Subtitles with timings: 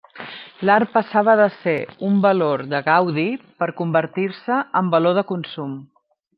[0.69, 1.75] L'art passava de ser
[2.07, 3.27] un valor de gaudi
[3.61, 5.81] per convertir-se en valor de consum.